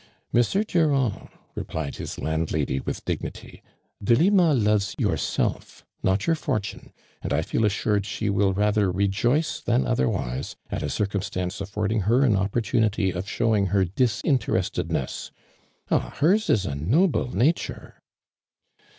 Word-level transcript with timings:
"Mr. 0.33 0.65
Durand," 0.65 1.27
replied 1.53 1.97
his 1.97 2.17
landlady, 2.17 2.79
with 2.79 3.05
dignity," 3.05 3.61
Delima 4.03 4.55
loves 4.55 4.95
yourself, 4.97 5.85
not 6.01 6.25
your 6.25 6.33
I 6.33 6.37
fortune, 6.41 6.91
and 7.21 7.31
I 7.31 7.43
feel 7.43 7.65
assured 7.65 8.07
she 8.07 8.27
will 8.27 8.51
rather 8.51 8.91
rejoice 8.91 9.61
than 9.61 9.85
otherwise, 9.85 10.55
at 10.71 10.81
a 10.81 10.89
circumstance 10.89 11.61
I 11.61 11.65
affording 11.65 11.99
her 12.09 12.25
an 12.25 12.35
opportunity 12.35 13.11
of 13.11 13.29
showing 13.29 13.65
48 13.67 13.69
ARMAND 13.69 13.69
DURAND. 13.69 13.69
her 13.69 14.05
disinterestcdneRs. 14.55 15.31
Ah, 15.91 16.15
licrs 16.19 16.49
in 16.65 16.71
a 16.71 16.75
noble 16.83 17.37
nature 17.37 18.01